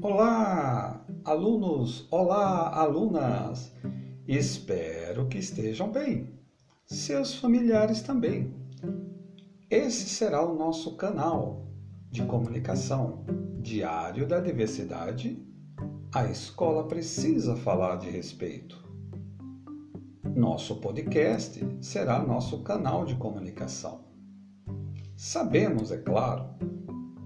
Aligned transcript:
Olá, 0.00 1.04
alunos! 1.24 2.06
Olá, 2.12 2.72
alunas! 2.72 3.72
Espero 4.28 5.26
que 5.26 5.38
estejam 5.38 5.90
bem. 5.90 6.38
Seus 6.86 7.34
familiares 7.34 8.00
também. 8.00 8.54
Esse 9.68 10.08
será 10.08 10.46
o 10.46 10.54
nosso 10.54 10.96
canal 10.96 11.66
de 12.12 12.24
comunicação 12.24 13.24
diário 13.60 14.24
da 14.24 14.38
diversidade. 14.38 15.44
A 16.14 16.26
escola 16.26 16.86
precisa 16.86 17.56
falar 17.56 17.96
de 17.96 18.08
respeito. 18.08 18.80
Nosso 20.32 20.76
podcast 20.76 21.60
será 21.80 22.22
nosso 22.22 22.62
canal 22.62 23.04
de 23.04 23.16
comunicação. 23.16 24.04
Sabemos, 25.16 25.90
é 25.90 25.98
claro, 25.98 26.54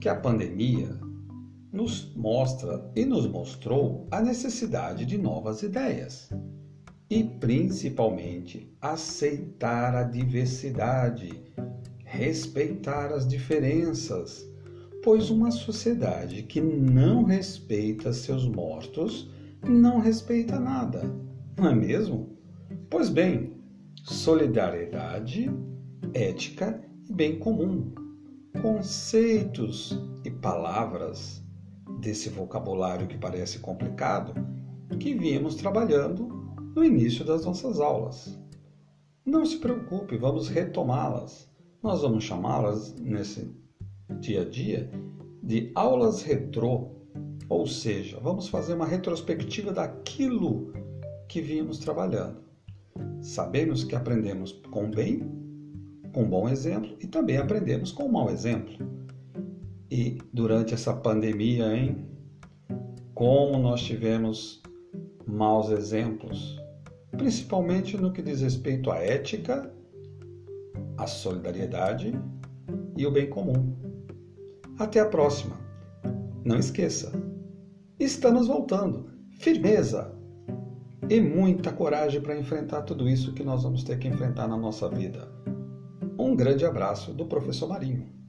que 0.00 0.08
a 0.08 0.16
pandemia 0.16 1.11
nos 1.82 2.14
mostra 2.14 2.88
e 2.94 3.04
nos 3.04 3.26
mostrou 3.26 4.06
a 4.08 4.22
necessidade 4.22 5.04
de 5.04 5.18
novas 5.18 5.64
ideias 5.64 6.30
e, 7.10 7.24
principalmente, 7.24 8.72
aceitar 8.80 9.92
a 9.96 10.04
diversidade, 10.04 11.42
respeitar 12.04 13.12
as 13.12 13.26
diferenças, 13.26 14.48
pois 15.02 15.28
uma 15.28 15.50
sociedade 15.50 16.44
que 16.44 16.60
não 16.60 17.24
respeita 17.24 18.12
seus 18.12 18.46
mortos 18.46 19.28
não 19.66 19.98
respeita 19.98 20.60
nada, 20.60 21.02
não 21.58 21.68
é 21.68 21.74
mesmo? 21.74 22.38
Pois 22.88 23.08
bem, 23.08 23.56
solidariedade, 24.04 25.50
ética 26.14 26.80
e 27.08 27.12
bem 27.12 27.40
comum, 27.40 27.92
conceitos 28.62 29.98
e 30.24 30.30
palavras 30.30 31.42
desse 32.02 32.28
vocabulário 32.28 33.06
que 33.06 33.16
parece 33.16 33.60
complicado 33.60 34.34
que 35.02 35.14
viemos 35.14 35.56
trabalhando 35.56 36.28
no 36.76 36.84
início 36.84 37.24
das 37.24 37.44
nossas 37.44 37.80
aulas. 37.80 38.38
Não 39.26 39.44
se 39.44 39.58
preocupe, 39.58 40.16
vamos 40.16 40.48
retomá-las. 40.48 41.50
Nós 41.82 42.02
vamos 42.02 42.22
chamá-las 42.22 42.94
nesse 42.94 43.52
dia 44.20 44.42
a 44.42 44.44
dia 44.44 44.88
de 45.42 45.72
aulas 45.74 46.22
retrô, 46.22 46.92
ou 47.48 47.66
seja, 47.66 48.20
vamos 48.20 48.46
fazer 48.46 48.74
uma 48.74 48.86
retrospectiva 48.86 49.72
daquilo 49.72 50.72
que 51.28 51.40
vimos 51.40 51.78
trabalhando. 51.78 52.42
Sabemos 53.20 53.82
que 53.82 53.96
aprendemos 53.96 54.52
com 54.70 54.88
bem, 54.88 55.20
com 56.12 56.28
bom 56.28 56.48
exemplo 56.48 56.96
e 57.00 57.08
também 57.08 57.38
aprendemos 57.38 57.90
com 57.90 58.06
mau 58.06 58.30
exemplo. 58.30 58.74
E 59.94 60.16
durante 60.32 60.72
essa 60.72 60.94
pandemia, 60.94 61.66
hein? 61.76 62.08
Como 63.12 63.58
nós 63.58 63.82
tivemos 63.82 64.62
maus 65.26 65.68
exemplos, 65.68 66.58
principalmente 67.10 67.98
no 67.98 68.10
que 68.10 68.22
diz 68.22 68.40
respeito 68.40 68.90
à 68.90 68.96
ética, 68.96 69.70
à 70.96 71.06
solidariedade 71.06 72.18
e 72.96 73.06
o 73.06 73.10
bem 73.10 73.28
comum. 73.28 73.76
Até 74.78 74.98
a 74.98 75.04
próxima. 75.04 75.60
Não 76.42 76.56
esqueça, 76.56 77.12
estamos 78.00 78.46
voltando. 78.46 79.10
Firmeza 79.40 80.10
e 81.10 81.20
muita 81.20 81.70
coragem 81.70 82.22
para 82.22 82.38
enfrentar 82.38 82.80
tudo 82.80 83.06
isso 83.06 83.34
que 83.34 83.44
nós 83.44 83.62
vamos 83.62 83.84
ter 83.84 83.98
que 83.98 84.08
enfrentar 84.08 84.48
na 84.48 84.56
nossa 84.56 84.88
vida. 84.88 85.28
Um 86.18 86.34
grande 86.34 86.64
abraço 86.64 87.12
do 87.12 87.26
professor 87.26 87.68
Marinho. 87.68 88.21